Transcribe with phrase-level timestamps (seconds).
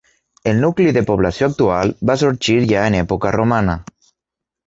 [0.51, 3.77] El nucli de població actual va sorgir ja en època romana.